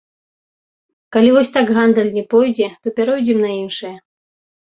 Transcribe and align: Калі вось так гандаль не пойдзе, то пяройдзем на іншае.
Калі 1.17 1.29
вось 1.35 1.51
так 1.57 1.67
гандаль 1.75 2.09
не 2.17 2.23
пойдзе, 2.33 2.69
то 2.87 2.93
пяройдзем 3.01 3.37
на 3.47 3.51
іншае. 3.61 3.93